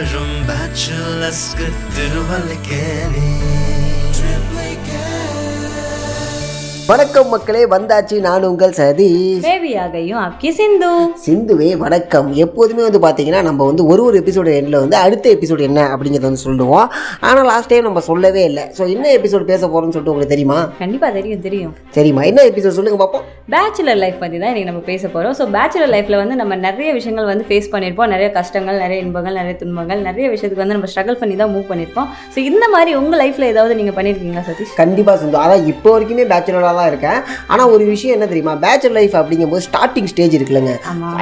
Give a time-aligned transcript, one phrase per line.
[0.00, 3.40] Barım bachelor skıttır valkeni Kenny.
[6.90, 9.42] வணக்கம் மக்களே வந்தாச்சு நான் உங்கள் சதீஷ்.
[9.46, 10.88] பேபியாகையும் அப்கி சிந்து.
[11.24, 12.28] சிந்துவே வணக்கம்.
[12.44, 16.42] எப்போதுமே வந்து பார்த்தீங்கன்னா நம்ம வந்து ஒரு ஒரு எபிசோடு எண்டில் வந்து அடுத்த எபிசோடு என்ன அப்படிங்கிறத வந்து
[16.46, 16.86] சொல்லுவோம்.
[17.28, 18.64] ஆனால் லாஸ்ட் டைம் நம்ம சொல்லவே இல்லை.
[18.78, 20.58] ஸோ என்ன எபிசோடு பேச போகிறோம்னு சொல்லிட்டு உங்களுக்கு தெரியுமா?
[20.80, 21.74] கண்டிப்பா தெரியும் தெரியும்.
[21.98, 25.92] சரிம்மா என்ன எபிசோட் சொல்லுங்க பார்ப்போம் பேச்சுலர் லைஃப் பற்றி தான் இன்னைக்கு நம்ம பேச போகிறோம் ஸோ பேச்சுலர்
[25.94, 28.12] லைஃப்பில் வந்து நம்ம நிறைய விஷயங்கள் வந்து ஃபேஸ் பண்ணியிருப்போம்.
[28.14, 32.10] நிறைய கஷ்டங்கள் நிறைய இன்பங்கள் நிறைய துன்பங்கள் நிறைய விஷயத்துக்கு வந்து நம்ம ஸ்ட்ரகிள் பண்ணி தான் மூவ் பண்ணியிருப்போம்.
[32.34, 34.76] ஸோ இந்த மாதிரி உங்கள் லைஃப்பில் ஏதாவது நீங்கள் பண்ணியிருக்கீங்களா சதீஷ்?
[34.82, 35.40] கண்டிப்பாக சிந்து.
[35.44, 37.20] அதான் இப்போ வரைக்குமே பேச்சுலராக தான் இருக்கேன்.
[37.52, 38.54] ஆனால் ஒரு விஷயம் என்ன தெரியுமா?
[38.66, 40.74] பேச்சுலர் லைஃப் அப்படிங்கும்போது ஸ்டார்டிங் ஸ்டேஜ் இருக்குல்லங்க.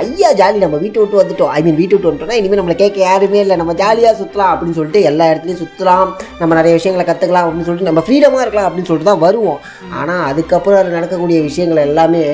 [0.02, 1.52] ஐயா ஜாலி நம்ம வீட்டை விட்டு வந்துட்டோம்.
[1.56, 3.56] ஐ மீன் வீட்டை விட்டு வந்துட்டோம்னா இனிமேல் நம்மளை கேட்க யாருமே இல்லை.
[3.62, 6.08] நம்ம ஜாலியாக சுற்றலாம் அப்படின்னு சொல்லிட்டு எல்லா இடத்துலையும் சுற்றலாம்
[6.40, 9.60] நம்ம நிறைய விஷயங்களை கற்றுக்கலாம் அப்படின்னு சொல்லிட்டு நம்ம ஃப்ரீடமாக இருக்கலாம் அப்படின்னு சொல்லிட்டு தான் வருவோம்.
[10.00, 12.24] ஆனால் அதுக்கப்புறம் நடக்கக்கூடிய விஷயங்கள் எல்லாமே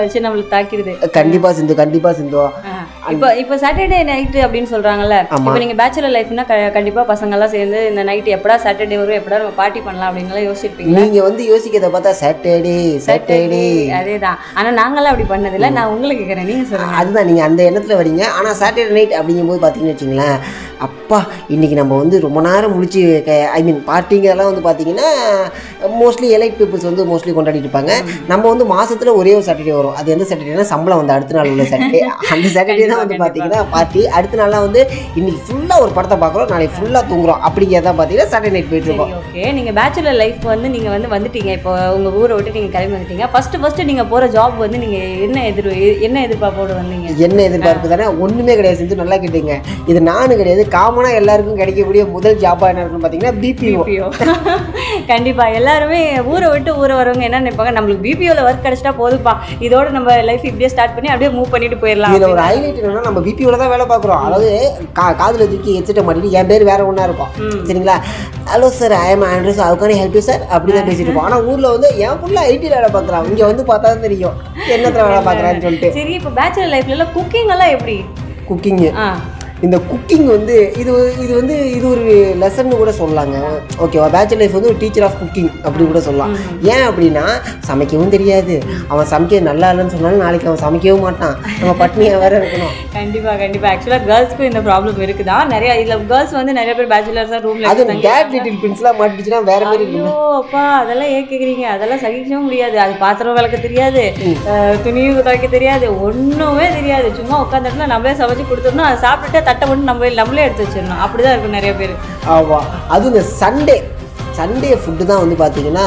[0.00, 2.42] வச்சு நம்மளுக்கு தாக்கிடுது கண்டிப்பாக சிந்து கண்டிப்பாக சிந்து.
[3.12, 5.16] இப்போ இப்போ சாட்டர்டே நைட்டு அப்படின்னு சொல்றாங்கல்ல.
[5.38, 6.44] இப்போ நீங்க பேச்சுலர் லைஃப்னா
[6.76, 10.94] கண்டிப்பா பசங்க எல்லாம் சேர்ந்து இந்த நைட் எப்படா சாட்டர்டே வரும் எப்படா நம்ம பார்ட்டி பண்ணலாம் அப்படின்னு யோசிச்சிருப்பீங்க
[11.00, 13.64] நீங்கள் வந்து யோசிக்கிறத பார்த்தா சாட்டர்டே சாட்டர்டே
[14.00, 14.38] அதேதான்.
[14.58, 15.70] ஆனா நாங்களாம் அப்படி பண்ணதில்ல.
[15.78, 16.98] நான் உங்களை கேட்கறேன் நீங்க சொல்லுங்க.
[17.00, 18.24] அதுதான் நீங்கள் அந்த எண்ணத்தில் வரீங்க.
[18.38, 20.38] ஆனால் சாட்டர்டே நைட் அப்படிங்கும்போது பார்த்தீங்கன்னு வச்சுங்களேன்
[20.86, 21.18] அப்பா
[21.54, 23.00] இன்னைக்கு நம்ம வந்து ரொம்ப நேரம் முடிச்சு
[23.56, 25.08] ஐ மீன் பார்ட்டிங்கெல்லாம் வந்து பார்த்தீங்கன்னா
[26.00, 27.92] மோஸ்ட்லி எலைட் பீப்புள்ஸ் வந்து மோஸ்ட்லி கொண்டாடிட்டு இருப்பாங்க.
[28.30, 31.64] நம்ம வந்து மாசத்துல ஒரே ஒரு சாட்டர்டே வரும் அது எந்த சாட்டர்டேனா சம்பளம் வந்து அடுத்த நாள் உள்ள
[31.72, 32.00] சாட்டர்டே
[32.34, 34.80] அந்த சாட்டர்டே தான் வந்து பார்த்தீங்கன்னா பார்ட்டி அடுத்த நாள்லாம் வந்து
[35.18, 37.40] இன்னைக்கு ஃபுல்லாக ஒரு படத்தை பார்க்குறோம் நாளைக்கு ஃபுல்லாக தூங்குறோம்.
[37.48, 41.50] அப்படிங்கிறத பார்த்தீங்கன்னா சாட்டர்டே நைட் போயிட்டு இருக்கோம் ஓகே நீங்க பேச்சுலர் லைஃப் வந்து நீங்க வந்து வந்துட்டீங்க.
[41.58, 43.28] இப்போ உங்க ஊரை விட்டு நீங்க கிளம்பி வந்துட்டீங்க.
[43.34, 45.70] ஃபர்ஸ்ட் ஃபர்ஸ்ட் நீங்க போற ஜாப் வந்து நீங்க என்ன எதிர்
[46.08, 47.08] என்ன எதிர்பார்ப்போட வந்தீங்க?
[47.26, 48.06] என்ன எதிர்பார்ப்பு தானே?
[48.24, 49.54] ஒன்றுமே கிடையாது செஞ்சு நல்லா கேட்டீங்க.
[49.90, 54.08] இது நானும் கிடையாது காமனாக எல்லாருக்கும் கிடைக்கக்கூடிய முதல் ஜாபாக என்ன இருக்குன்னு பார்த்தீங்கன்னா பிபிஓ பிபிஓ
[55.10, 55.44] கண்டிப்பா.
[55.58, 56.00] எல்லாருமே
[56.32, 57.72] ஊரை விட்டு ஊரை வரவங்க என்ன நினைப்பாங்க.
[57.76, 59.32] நம்மளுக்கு பிபிஓல ஒர்க் கிடைச்சிட்டா போதுப்பா
[59.66, 63.22] இதோட நம்ம லைஃப் இப்படியே ஸ்டார்ட் பண்ணி அப்படியே மூவ் பண்ணிட்டு போயிடலாம் இதில் ஒரு ஹைலைட் என்னன்னா நம்ம
[63.26, 64.22] பிபிஓல தான் வேலை பார்க்குறோம்.
[64.26, 64.50] அதாவது
[64.98, 67.32] கா காதில் தூக்கி ஹெட்செட்டை மாட்டிட்டு என் பேர் வேற ஒன்றா இருக்கும்.
[67.68, 67.96] சரிங்களா?
[68.52, 71.28] Hello sir I am Andrews அதுக்கான ஹெல்ப் யூ சார் அப்படி தான் பேசிட்டு இருப்போம்.
[71.28, 73.28] ஆனால் ஊரில் வந்து என் ஃபுல்லாக ஐடியில் வேலை பார்க்குறான்.
[73.30, 74.36] இங்கே வந்து பார்த்தா தான் தெரியும்.
[74.74, 75.90] என்னத்தில் வேலை பார்க்குறான்னு சொல்லிட்டு.
[75.98, 77.96] சரி இப்போ பேச்சுலர் லைஃப்ல எல்லாம் குக்கிங் எல்லாம் எப்படி?
[78.48, 79.06] குக்கிங்கு ஆ.
[79.64, 80.92] இந்த குக்கிங் வந்து இது
[81.24, 82.04] இது வந்து இது ஒரு
[82.42, 83.36] லெசன் கூட சொல்லலாங்க.
[83.84, 86.32] ஓகேவா பேச்சுலர் லைஃப் வந்து ஒரு டீச்சர் ஆஃப் குக்கிங் அப்படி கூட சொல்லலாம்.
[86.74, 87.24] ஏன் அப்படின்னா
[87.68, 88.54] சமைக்கவும் தெரியாது.
[88.92, 91.36] அவன் சமைக்க நல்லா இல்லைன்னு சொன்னாலும் நாளைக்கு அவன் சமைக்கவும் மாட்டான்.
[91.60, 92.74] நம்ம பட்னியாக வேற இருக்கணும்.
[92.96, 93.68] கண்டிப்பா கண்டிப்பா.
[93.72, 98.32] ஆக்சுவலா கேர்ள்ஸ்க்கும் இந்த ப்ராப்ளம் இருக்குதா நிறைய இதுல கேர்ள்ஸ் வந்து நிறைய பேர் பேச்சுலர்ஸா ரூம்ல அது டேட்
[98.34, 100.10] லிட்டில் பிரின்ஸ்லாம் மாட்டிடுச்சுன்னா வேற மாதிரி இருக்கும்.
[100.42, 101.66] அப்பா அதெல்லாம் ஏன் கேக்குறீங்க?
[101.76, 102.76] அதெல்லாம் சகிக்கவும் முடியாது.
[102.84, 104.04] அது பாத்திரம் விளக்க தெரியாது.
[104.86, 105.86] துணியும் துவைக்க தெரியாது.
[106.08, 107.08] ஒண்ணுமே தெரியாது.
[107.20, 108.88] சும்மா உட்காந்த இடத்துல நம்மளே சமைச்சு கொடுத்துடணும்.
[108.90, 111.02] அதை சாப்பிட்டுட்டு தட்டை மட்டும் நம்ம நம்மளே எடுத்து வச்சிடணும்.
[111.06, 111.96] அப்படிதான் இருக்கும் நிறைய பேர்.
[112.36, 113.76] ஆமாம் அதுவும் இந்த சண்டே
[114.38, 115.84] சண்டே ஃபுட்டு தான் வந்து பார்த்தீங்கன்னா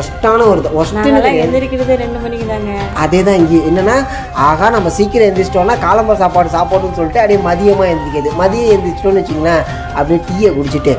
[0.00, 0.60] ஒஸ்ட்டான ஒரு
[0.96, 2.72] நாங்கெல்லாம் எந்திரிக்கிறது ரெண்டு மணிக்கு தாங்க.
[3.02, 3.58] அதே தான் இங்கே.
[3.68, 3.96] என்னன்னா
[4.46, 8.32] ஆகா நம்ம சீக்கிரம் எந்திரிச்சிட்டோம்னா காலம்பர சாப்பாடு சாப்பாடுன்னு சொல்லிட்டு அப்படியே மதியமாக எந்திரிக்கிறது.
[8.40, 9.62] மதியம் எந்திரிச்சிட்டோம்னு வச்சுங்களேன்
[9.96, 10.94] அப்படியே டீயை குடிச்சிட்டு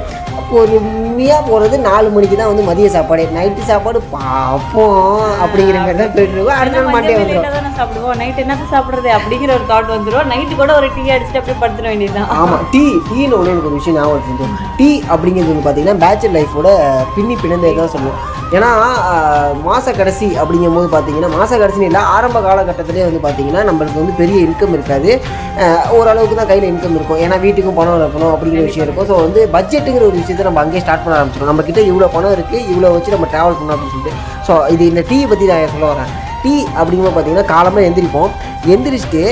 [0.51, 3.23] பொறுமையாக போகிறது நாலு மணிக்கு தான் வந்து மதிய சாப்பாடு.
[3.37, 8.17] நைட்டு சாப்பாடு பார்ப்போம் அப்படிங்கிற மாதிரி தான் போயிட்டு இருக்கோம் அடுத்த நாள் மண்டே வந்துடும் சாப்பிடுவோம்.
[8.21, 12.29] நைட் என்னத்த சாப்பிடுறது அப்படிங்கிற ஒரு தாட் வந்துடும் நைட்டு கூட ஒரு டீ அடிச்சுட்டு அப்படியே படுத்துட வேண்டியதுதான்.
[12.41, 16.69] ஆமாம் டீ டீன்னு ஒன்று எனக்கு ஒரு விஷயம் ஞாபகம் டீ அப்படிங்கிறது வந்து பார்த்தீங்கன்னா பேச்சுலர் லைஃபோட
[17.17, 18.21] பின்னி பிணைந்தது தான் சொல்லுவோம்.
[18.57, 18.69] ஏன்னா
[19.67, 24.75] மாச கடைசி அப்படிங்கும்போது பார்த்தீங்கன்னா மாச கடைசி இல்லை ஆரம்ப காலகட்டத்திலே வந்து பார்த்தீங்கன்னா நம்மளுக்கு வந்து பெரிய இன்கம்
[24.77, 25.11] இருக்காது.
[25.97, 27.21] ஓரளவுக்கு தான் கையில் இன்கம் இருக்கும்.
[27.25, 29.07] ஏன்னா வீட்டுக்கும் பணம் இருக்கணும் அப்படிங்கிற விஷயம் இருக்கும்.
[29.11, 32.67] ஸோ வந்து பட்ஜெட்டுங்கிற ஒரு விஷயத்தை நம்ம அங்கேயே ஸ்டார்ட் பண்ண ஆரம்பிச்சிடும் நம்ம கிட்ட இவ்வளோ பணம் இருக்குது
[32.73, 34.21] இவ்வளோ வச்சு நம்ம ட்ராவல் பண்ணணும் அப்படின்னு சொல்லிட்டு.
[34.49, 36.13] ஸோ இது இந்த டீ பற்றி நான் சொல்ல வரேன்.
[36.45, 38.33] டீ அப்படிங்கும்போது பார்த்தீங்கன்னா காலமாக எந்திரிப்போம்.
[38.73, 39.23] எந்திரிச்சிட்டு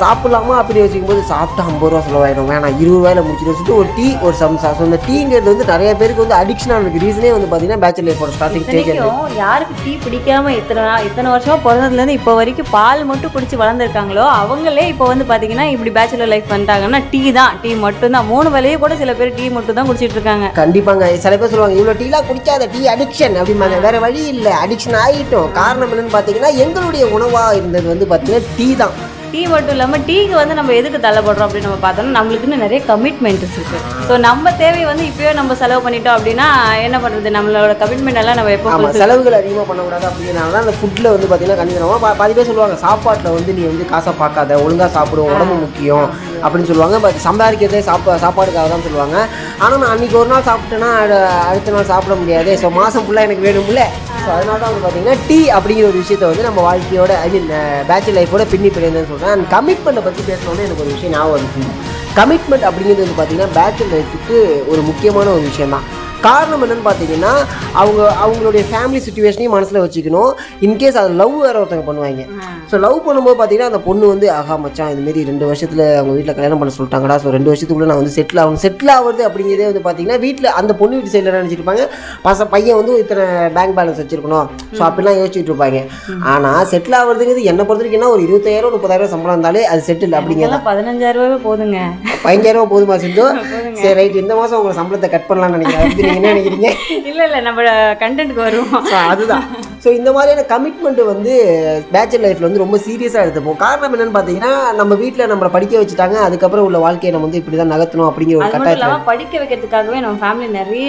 [0.00, 2.48] சாப்பிடலாமா அப்படின்னு யோசிக்கும்போது சாப்பிட்டா ஐம்பது ரூபா செலவாயிடும்.
[2.50, 4.70] வேணாம் இருபது ரூபாயில முடிச்சுட்டு வச்சுட்டு ஒரு டீ ஒரு சம்சா.
[4.78, 7.02] ஸோ இந்த டீங்கிறது வந்து நிறைய பேருக்கு வந்து அடிக்ஷனாக இருக்கு.
[7.04, 8.90] ரீசனே வந்து பார்த்தீங்கன்னா பேச்சுலர் லைஃபோட ஸ்டார்டிங் ஸ்டேஜ்
[9.42, 14.84] யாருக்கு டீ பிடிக்காம இத்தனை இத்தனை வருஷமா பிறந்ததுல இருந்து இப்போ வரைக்கும் பால் மட்டும் குடிச்சு வளர்ந்துருக்காங்களோ அவங்களே
[14.92, 18.28] இப்போ வந்து பாத்தீங்கன்னா இப்படி பேச்சுலர் லைஃப் பண்ணிட்டாங்கன்னா டீ தான் டீ மட்டும் தான்.
[18.32, 20.46] மூணு வேலையே கூட சில பேர் டீ மட்டும் தான் குடிச்சிட்டு இருக்காங்க.
[20.60, 21.10] கண்டிப்பாங்க.
[21.24, 23.80] சில பேர் சொல்லுவாங்க இவ்வளோ டீலாம் குடிக்காத டீ அடிக்ஷன் அப்படிம்பாங்க.
[23.88, 24.54] வேற வழி இல்லை.
[24.66, 28.96] அடிக்ஷன் ஆகிட்டோம் காரணம் என்னன்னு பார்த்தீங்கன்னா எங்களுடைய உணவாக இருந்தது வந்து பார்த்திங்கன்னா டீ தான்.
[29.32, 33.78] டீ மட்டும் இல்லாமல் டீக்கு வந்து நம்ம எதுக்கு தள்ளப்படுறோம் அப்படின்னு நம்ம பார்த்தோம்னா நம்மளுக்குன்னு நிறைய கமிட்மெண்ட்ஸ் இருக்கு.
[34.08, 36.46] ஸோ நம்ம தேவையை வந்து இப்போயே நம்ம செலவு பண்ணிட்டோம் அப்படின்னா
[36.86, 41.28] என்ன பண்ணுறது நம்மளோட கமிட்மெண்ட் எல்லாம் நம்ம எப்போ செலவுகள் அதிகமாக பண்ணக்கூடாது அப்படிங்கிறனால தான் அந்த ஃபுட்டில் வந்து
[41.28, 45.56] பார்த்தீங்கன்னா கண்டிப்பாக பா பாதி பேர் சொல்லுவாங்க சாப்பாட்டில் வந்து நீ வந்து காசை பார்க்காத ஒழுங்காக சாப்பிடும் உடம்பு
[45.64, 46.06] முக்கியம்
[46.44, 46.96] அப்படின்னு சொல்லுவாங்க.
[47.04, 49.16] பட் சம்பாதிக்கிறதே சாப்பா சாப்பாடுக்காக தான் சொல்லுவாங்க.
[49.62, 52.50] ஆனால் நான் அன்றைக்கி ஒரு நாள் சாப்பிட்டேன்னா அடு- அடுத்த நாள் சாப்பிட முடியாது.
[52.62, 53.82] ஸோ மாதம் ஃபுல்லாக எனக்கு வேணும்ல.
[54.18, 57.48] ஸோ அதனால தான் வந்து பார்த்தீங்கன்னா டீ அப்படிங்கிற ஒரு விஷயத்தை வந்து நம்ம வாழ்க்கையோட ஐ மீன்
[57.88, 61.62] பேச்சுலர் லைஃபோட பின்னி பிணைந்ததுன்னு சொல்கிறேன் அண்ட் கமிட்மெண்ட்டை பற்றி பேசணுன்னு எனக்கு ஒரு விஷயம் ஞாபகம் வந்துச்சு.
[62.18, 64.36] கமிட்மெண்ட் அப்படிங்கிறது வந்து பார்த்தீங்கன்னா பேச்சுலர் லைஃபுக்கு
[64.72, 65.86] ஒரு முக்கியமான ஒரு விஷயம் தான்
[66.26, 67.32] காரணம் என்னன்னு பார்த்தீங்கன்னா
[67.80, 70.30] அவங்க அவங்களுடைய ஃபேமிலி சுச்சுவேஷனையும் மனசில் வச்சுக்கணும்.
[70.66, 72.22] இன்கேஸ் அது லவ் வேற ஒருத்தவங்க பண்ணுவாங்க.
[72.70, 76.60] ஸோ லவ் பண்ணும்போது பார்த்தீங்கன்னா அந்த பொண்ணு வந்து ஆகா மச்சான் இதுமாரி ரெண்டு வருஷத்தில் அவங்க வீட்டில் கல்யாணம்
[76.60, 77.16] பண்ண சொல்லிட்டாங்கடா.
[77.24, 78.62] ஸோ ரெண்டு வருஷத்துக்குள்ள நான் வந்து செட்டில் ஆகணும்.
[78.64, 81.84] செட்டில் ஆகுறது அப்படிங்கிறதே வந்து பார்த்தீங்கன்னா வீட்டில் அந்த பொண்ணு வீட்டு சைடில் நினச்சிருப்பாங்க?
[82.26, 83.26] பச பையன் வந்து இத்தனை
[83.58, 84.48] பேங்க் பேலன்ஸ் வச்சிருக்கணும்.
[84.76, 85.80] ஸோ அப்படிலாம் யோசிச்சுட்டு இருப்பாங்க.
[86.34, 90.60] ஆனால் செட்டில் ஆகுறதுங்கிறது என்ன பொறுத்த வரைக்கும் என்ன ஒரு இருபத்தாயிரம் முப்பதாயிரம் சம்பளம் இருந்தாலே அது செட்டில் அப்படிங்கிறது
[90.70, 91.78] பதினஞ்சாயிரம் ரூபாவே போதுங்க.
[92.24, 93.26] பதினஞ்சாயிரம் ரூபா போதுமா சிந்து?
[93.82, 96.05] சரி ரைட் இந்த மாதம் உங்களை சம்பளத்தை கட் பண்ணலாம்னு நினைக்கிறேன்.
[96.14, 96.70] நினைக்கிறீங்க?
[97.04, 97.62] இல்ல இல்ல நம்ம
[98.02, 98.84] கண்டென்ட்க்கு வருவோம்.
[99.08, 99.65] அதுதான்.
[99.86, 101.32] ஸோ இந்த மாதிரியான கமிட்மெண்ட் வந்து
[101.92, 103.58] பேச்சுலர் லைஃப்ல வந்து ரொம்ப சீரியஸாக எடுத்துப்போம்.
[103.60, 107.70] காரணம் என்னன்னு பார்த்தீங்கன்னா நம்ம வீட்டில் நம்மளை படிக்க வச்சுட்டாங்க அதுக்கப்புறம் உள்ள வாழ்க்கையை நம்ம வந்து இப்படி தான்
[107.72, 110.88] நகர்த்தணும் அப்படிங்கிற ஒரு இல்லாம படிக்க வைக்கிறதுக்காகவே நம்ம ஃபேமிலி நிறைய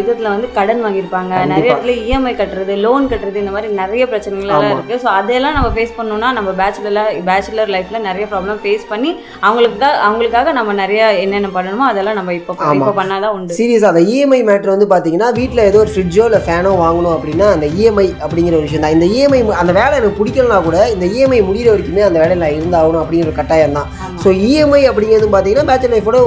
[0.00, 1.32] இதுல வந்து கடன் வாங்கியிருப்பாங்க.
[1.52, 4.98] நிறைய இடத்துல இஎம்ஐ கட்டுறது லோன் கட்டுறது இந்த மாதிரி நிறைய பிரச்சனைகள் எல்லாம் இருக்கு.
[5.04, 9.12] ஸோ அதெல்லாம் நம்ம ஃபேஸ் பண்ணோம்னா நம்ம பேச்சுலர்ல பேச்சுலர் லைஃப்ல நிறைய ப்ராப்ளம் ஃபேஸ் பண்ணி
[9.46, 13.58] அவங்களுக்கு தான் அவங்களுக்காக நம்ம நிறைய என்னென்ன பண்ணணுமோ அதெல்லாம் நம்ம இப்போ இப்போ பண்ணாதான் உண்டு.
[13.60, 17.68] சீரியஸாக அந்த இஎம்ஐ மேட்ரு வந்து பார்த்தீங்கன்னா வீட்டில் ஏதோ ஒரு ஃப்ரிட்ஜோ இல்லை ஃபேனோ வாங்கணும் அப்படின்னா அந்த
[17.78, 21.68] இஎம்ஐ அப்படிங்கிற ஒரு விஷயம் தான் இந்த இஎம்ஐ அந்த வேலை எனக்கு பிடிக்கலனா கூட இந்த இஎம்ஐ முடிகிற
[21.74, 23.88] வரைக்குமே அந்த வேலையில் நான் இருந்தாகணும் அப்படிங்கிற ஒரு கட்டாயம் தான்.
[24.22, 26.18] ஸோ இஎம்ஐ அப்படிங்கிறது பார்த்தீங்கன்னா பேச்சுலர் லைஃபோட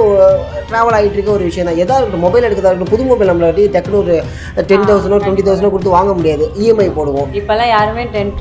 [0.70, 4.00] ட்ராவல் ஆகிட்டு இருக்க ஒரு விஷயம் தான் எதாக இருக்கட்டும் மொபைல் எடுக்கிறதா இருக்கட்டும் புது மொபைல் நம்மள டக்குனு
[4.02, 4.16] ஒரு
[4.70, 6.44] டென் தௌசண்டோ டுவெண்ட்டி தௌசண்டோ கொடுத்து வாங்க முடியாது.
[6.62, 7.28] இஎம்ஐ போடுவோம்.
[7.40, 8.32] இப்பெல்லாம் யாருமே ten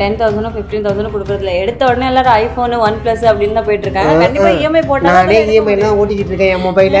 [0.00, 4.14] ten thousand fifteen thousand கொடுக்குறதுல எடுத்த உடனே எல்லாரும் ஐஃபோன் ஒன் பிளஸ் அப்படின்னு தான் போயிட்டு இருக்காங்க.
[4.24, 7.00] கண்டிப்பா இஎம்ஐ போட்டா நானே இஎம்ஐ தான் ஓட்டிக்கிட்டு இருக்கேன் என் மொபைலில்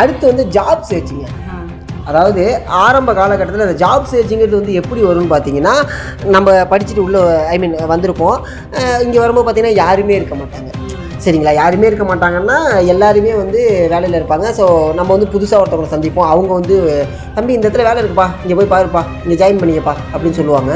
[0.00, 1.26] அடுத்து வந்து ஜாப் சேர்ச்சிங்க
[2.10, 2.44] அதாவது
[2.84, 5.74] ஆரம்ப காலகட்டத்தில் அந்த ஜாப் சர்ச்சிங்கிறது வந்து எப்படி வரும்னு பார்த்தீங்கன்னா
[6.36, 7.22] நம்ம படிச்சுட்டு உள்ளே
[7.54, 8.38] ஐ மீன் வந்திருப்போம்
[9.06, 10.70] இங்கே வரும்போது பார்த்திங்கன்னா யாருமே இருக்க மாட்டாங்க.
[11.24, 11.52] சரிங்களா?
[11.60, 12.58] யாருமே இருக்க மாட்டாங்கன்னா
[12.92, 13.60] எல்லாருமே வந்து
[13.92, 14.46] வேலையில் இருப்பாங்க.
[14.58, 14.64] ஸோ
[14.98, 16.30] நம்ம வந்து புதுசாக ஒருத்தவங்களை சந்திப்போம்.
[16.34, 16.76] அவங்க வந்து
[17.36, 18.28] தம்பி இந்த இடத்துல வேலை இருக்குப்பா.
[18.44, 19.02] இங்கே போய் பாருப்பா.
[19.24, 20.72] இங்கே ஜாயின் பண்ணிக்கப்பா அப்படின்னு சொல்லுவாங்க.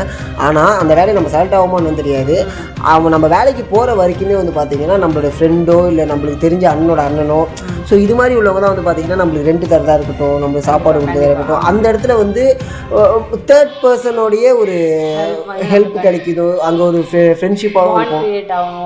[0.46, 2.36] ஆனால் அந்த வேலையை நம்ம செலக்ட் ஆகுமான்னு தெரியாது.
[2.92, 7.40] அவங்க நம்ம வேலைக்கு போகிற வரைக்குமே வந்து பார்த்தீங்கன்னா நம்மளோட ஃப்ரெண்டோ இல்லை நம்மளுக்கு தெரிஞ்ச அண்ணனோட அண்ணனோ
[7.88, 11.64] ஸோ இது மாதிரி உள்ளவங்க தான் வந்து பார்த்தீங்கன்னா நம்மளுக்கு ரெண்ட் தரதா இருக்கட்டும் நம்மளுக்கு சாப்பாடு கொடுத்ததா இருக்கட்டும்
[11.70, 12.42] அந்த இடத்துல வந்து
[13.50, 14.76] தேர்ட் பர்சனோடைய ஒரு
[15.72, 17.00] ஹெல்ப் கிடைக்குதோ அங்கே ஒரு
[17.40, 18.24] ஃப்ரெண்ட்ஷிப்பாகவும் இருக்கும்.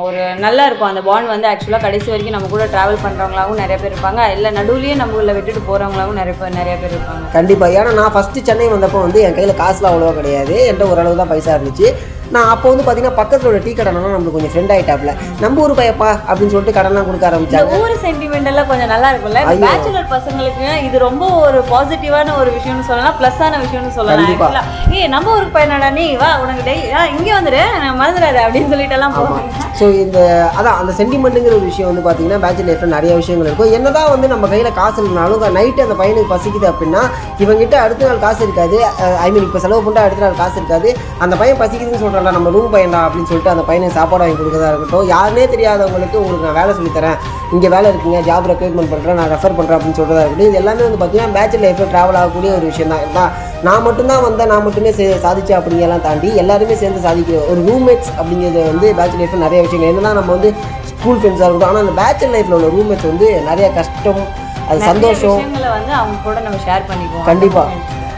[0.07, 0.91] ஒரு நல்லா இருக்கும்.
[0.93, 4.21] அந்த பாண்ட் வந்து ஆக்சுவலாக கடைசி வரைக்கும் நம்ம கூட ட்ராவல் பண்ணுறவங்களாகவும் நிறைய பேர் இருப்பாங்க.
[4.37, 7.27] இல்லை நடுவுலேயே நம்ம உள்ள விட்டுட்டு போகிறவங்களாகவும் நிறைய பேர் நிறைய பேர் இருப்பாங்க.
[7.39, 10.57] கண்டிப்பாக ஏன்னா நான் ஃபஸ்ட்டு சென்னை வந்தப்போ வந்து என் கையில் காசுலாம் அவ்வளோவா கிடையாது.
[10.69, 11.89] என்கிட்ட ஓரளவு தான் பைசா இருந்துச்சு.
[12.35, 15.13] நான் அப்போ வந்து பார்த்தீங்கன்னா பக்கத்தில் உள்ள டீ கடைனா நம்மளுக்கு கொஞ்சம் ஃப்ரெண்ட் ஆகிட்டாப்ல
[15.45, 17.79] நம்ம ஊர் பையப்பா அப்படின்னு சொல்லிட்டு கடன்லாம் கொடுக்க ஆரம்பிச்சாங்க.
[17.83, 19.43] ஊர் சென்டிமெண்ட் எல்லாம் கொஞ்சம் நல்லா இருக்கும்ல.
[19.65, 25.57] பேச்சுலர் பசங்களுக்கு இது ரொம்ப ஒரு பாசிட்டிவான ஒரு விஷயம்னு சொல்லலாம் ப்ளஸ்ஸான விஷயம்னு சொல்லலாம் ஏய் நம்ம ஊருக்கு
[25.57, 26.85] பையனடா நீ வா உனக்கு டெய்
[27.17, 27.63] இங்கே வந்துடு
[28.03, 29.65] மறந்துடாது அப்படின்னு சொல்லிட்டு எல்லாம் போவாங்க.
[29.79, 30.19] ஸோ இந்த
[30.59, 33.73] அதான் அந்த சென்டிமெண்ட்டுங்கிற ஒரு விஷயம் வந்து பார்த்தீங்கன்னா பேச்சுலர் லைஃப்பில் நிறைய விஷயங்கள் இருக்கும்.
[33.79, 37.03] என்னதான் வந்து நம்ம கையில் காசு இல்லைனாலும் நைட்டு அந்த பையனுக்கு பசிக்குது அப்படின்னா
[37.45, 38.79] இவங்கிட்ட அடுத்த நாள் காசு இருக்காது.
[39.27, 40.89] ஐ மீன் இப்போ செலவு பண்ணிட்டு அடுத்த நாள் காசு இருக்காது.
[41.25, 45.11] அந்த பையன் பசிக்குதுன்னு சொல்கிறான்டா நம்ம ரூம் பையன்டா அப்படின்னு சொல்லிட்டு அந்த பையனுக்கு சாப்பாடு வாங்கி கொடுக்கறதா இருக்கட்டும்.
[45.11, 47.17] யாருனே தெரியாதவங்களுக்கு உங்களுக்கு நான் வேலை சொல்லித் தரேன்.
[47.53, 50.39] இங்கே வேலை இருக்குங்க ஜாப் ரெக்ரூட்மெண்ட் பண்ணுறேன் நான் ரெஃபர் பண்ணுறேன் அப்படின்னு சொல்கிறதா இருக்கட்டும்.
[50.39, 53.01] இது எல்லாமே வந்து பார்த்தீங்கன்னா பேச்சுலர் லைஃப்பில் ட்ராவல் ஆகக்கூடிய ஒரு விஷயம் தான்.
[53.15, 53.31] நான்
[53.63, 58.65] நான் மட்டும்தான் வந்தேன் நான் மட்டுமே சே- சாதிச்சேன் அப்படிங்கெல்லாம் தாண்டி எல்லாருமே சேர்ந்து சாதிக்கிற ஒரு ரூம்மேட்ஸ் அப்படிங்கிறது
[58.67, 59.89] வந்து பேச்சுலர் லைஃப்பில் நிறைய விஷயங்கள்.
[59.89, 64.47] என்னதான் நம்ம வந்து ஸ்கூல் ஃப்ரெண்ட்ஸாக இருக்கட்டும் ஆனால் அந்த பேச்சுலர் லைஃப்பில் உள்ள ரூம்மேட்ஸ் வந்து நிறைய கஷ்டம்
[64.69, 65.31] அது சந்தோஷம்.
[65.31, 67.25] வந்து அவங்க கூட நம்ம ஷேர் பண்ணிக்குவோம்.
[67.25, 67.69] கண்டிப்பாக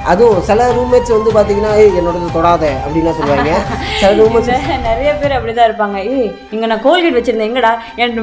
[0.06, 3.50] அதுவும் சில ரூம்மேட்ஸ் வந்து பார்த்தீங்கன்னா "ஏய், என்னோடது தொடாத அப்படின்லாம் சொல்லுவாங்க.
[4.00, 5.96] சில ரூம்மேட்ஸ் நிறைய பேர் அப்படிதான் இருப்பாங்க.
[6.14, 7.72] ஏய் இங்க நான் கோல்கேட் வச்சிருந்தேன் எங்கடா?
[7.96, 8.14] என்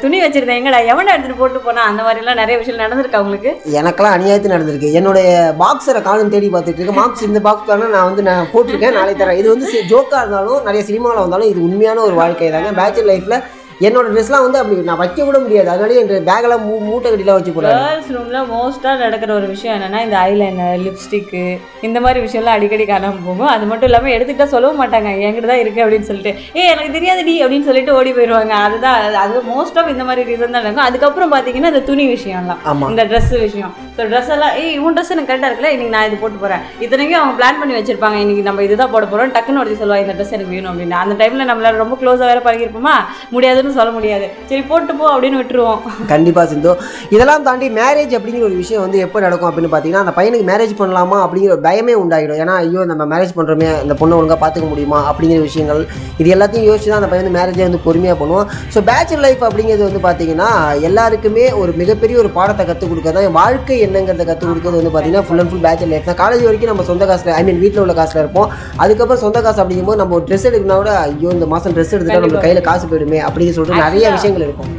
[0.00, 0.80] துணி வச்சிருந்தேன் எங்கடா?
[0.92, 1.82] எவன்டா எடுத்துட்டு போட்டு போனா?
[1.82, 3.50] அந்த மாதிரி எல்லாம் நிறைய விஷயம் நடந்திருக்கு அவங்களுக்கு
[3.80, 4.92] எனக்கெல்லாம் அநியாயத்து நடந்திருக்கு.
[4.92, 7.00] என்னுடைய பாக்ஸரை காணும் தேடி பார்த்துட்டு இருக்கேன்.
[7.02, 9.40] பாக்ஸ் இந்த பாக்ஸ் தானே நான் வந்து நான் போட்டிருக்கேன் நாளைக்கு தரேன்.
[9.42, 12.72] இது வந்து ஜோக்காக இருந்தாலும் நிறைய சினிமாவில் வந்தாலும் இது உண்மையான ஒரு வாழ்க்கை தாங்க.
[12.82, 13.42] பேச்சுலர் லைஃப்பில்
[13.80, 15.68] என்னோட ட்ரெஸ்லாம் வந்து அப்படி நான் வைக்க கூட முடியாது.
[15.70, 20.02] அதனாலே என் பேக்கெல்லாம் மூ மூட்டை கட்டிலாம் வச்சு போடுறாங்க கேர்ள்ஸ் ரூம்ல மோஸ்டா நடக்கிற ஒரு விஷயம் என்னன்னா
[20.02, 23.46] இந்த ஐலைனர் லிப்ஸ்டிக்கு இந்த மாதிரி விஷயம்லாம் அடிக்கடி காணாம போகும்.
[23.46, 25.10] அது மட்டும் இல்லாம எடுத்துக்கிட்டா சொல்லவும் மாட்டாங்க.
[25.26, 29.78] என்கிட்ட தான் இருக்கு அப்படின்னு சொல்லிட்டு ஏய் எனக்கு தெரியாதுடி அப்படின்னு சொல்லிட்டு ஓடி போயிடுவாங்க அதுதான் அது- மோஸ்ட்
[29.78, 30.84] ஆஃப் இந்த மாதிரி ரீசன் தான் நடக்கும்.
[30.84, 32.90] அதுக்கப்புறம் பாத்தீங்கன்னா இந்த துணி விஷயம்லாம்.
[32.90, 33.74] இந்த Dress விஷயம்.
[33.96, 35.70] ஸோ ட்ரெஸ் எல்லாம் ஏய் உன் ட்ரெஸ் எனக்கு கரெக்டாக இருக்குல்ல?
[35.70, 36.58] இன்னைக்கு நான் இது போட்டு போறேன்.
[36.80, 38.14] இத்தனைக்கும் அவங்க பிளான் பண்ணி வச்சிருப்பாங்க.
[38.14, 39.28] இன்னைக்கு நம்ம இதுதான் போட போறோம்.
[39.28, 42.94] டக்குன்னு ஒருத்தி சொல்லுவா இந்த ட்ரெஸ் எனக்கு வேணும் அப்படின்னு அந்த டைம்ல நம்மளால ரொம்ப க்ளோஸாக வேற பழகிருப்போமா
[43.28, 44.26] முடியாதுன்னு சொல்ல முடியாது.
[44.50, 45.80] சரி போட்டு போ அப்படின்னு விட்டுருவோம்.
[46.12, 46.72] கண்டிப்பாக சிந்து.
[47.14, 51.18] இதெல்லாம் தாண்டி மேரேஜ் அப்படிங்கிற ஒரு விஷயம் வந்து எப்போ நடக்கும் அப்படின்னு பார்த்தீங்கன்னா அந்த பையனுக்கு மேரேஜ் பண்ணலாமா
[51.24, 52.40] அப்படிங்கிற ஒரு பயமே உண்டாகிடும்.
[52.44, 55.82] ஏன்னா ஐயோ நம்ம மேரேஜ் பண்ணுறோமே இந்த பொண்ணை ஒழுங்காக பார்த்துக்க முடியுமா அப்படிங்கிற விஷயங்கள்
[56.20, 59.86] இது எல்லாத்தையும் யோசிச்சு தான் அந்த பையன் வந்து மேரேஜை வந்து பொறுமையாக பண்ணுவோம் ஸோ பேச்சுலர் லைஃப் அப்படிங்கிறது
[59.88, 60.50] வந்து பார்த்தீங்கன்னா
[60.90, 65.52] எல்லாருக்குமே ஒரு மிகப்பெரிய ஒரு பாடத்தை கற்றுக் கொடுக்கறது வாழ்க்கை என்னங்கிறத கற்றுக் கொடுக்கறது வந்து பார்த்தீங்கன்னா full and
[65.52, 66.20] full bachelor life தான்.
[66.22, 68.48] காலேஜ் வரைக்கும் நம்ம சொந்த காசில் ஐ மீன் வீட்டில் உள்ள காசில் இருப்போம்.
[68.82, 72.42] அதுக்கப்புறம் சொந்த காசு அப்படிங்கும்போது நம்ம ஒரு ட்ரெஸ் எடுக்கணும் கூட ஐயோ இந்த மாதம் ட்ரெஸ் எடுத்துட்டா நம்ம
[72.44, 74.70] கையில் காசு போயிடுமே அப்படி சொல்லிட்டு நிறைய விஷயங்கள் இருக்கும்.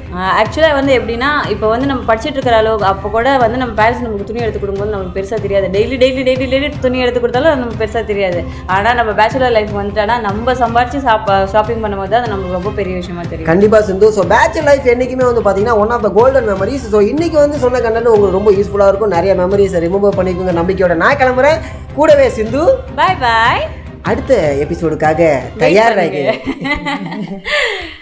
[0.42, 4.28] ஆக்சுவலாக வந்து எப்படின்னா இப்போ வந்து நம்ம படிச்சுட்டு இருக்கிற அளவுக்கு அப்போ கூட வந்து நம்ம பேரண்ட்ஸ் நமக்கு
[4.30, 5.68] துணி எடுத்து கொடுக்கும்போது நமக்கு பெருசாக தெரியாது.
[5.76, 8.40] டெய்லி டெய்லி டெய்லி டெய்லி துணி எடுத்து கொடுத்தாலும் நமக்கு பெருசாக தெரியாது.
[8.76, 13.26] ஆனால் நம்ம பேச்சுலர் லைஃப் வந்துட்டானா நம்ம சம்பாரிச்சு சாப்பா ஷாப்பிங் பண்ணும்போது அது நமக்கு ரொம்ப பெரிய விஷயமா
[13.32, 13.50] தெரியும்.
[13.52, 14.10] கண்டிப்பா சிந்து.
[14.18, 17.82] ஸோ பேச்சுலர் லைஃப் என்னைக்குமே வந்து பார்த்தீங்கன்னா one of the golden memories so இன்னைக்கு வந்து சொன்ன
[17.88, 19.16] கண்டென்ட் உங்களுக்கு ரொம்ப யூஸ்ஃபுல்லாக இருக்கும்.
[19.18, 20.56] நிறைய மெமரிஸை ரிமூவ் பண்ணிக்கோங்க.
[20.62, 21.60] நம்பிக்கையோட நான் கிளம்புறேன்.
[21.98, 22.64] கூடவே சிந்து.
[23.00, 23.64] பாய் பாய்
[24.10, 25.22] அடுத்த எபிசோடுக்காக
[25.62, 26.18] தயாராக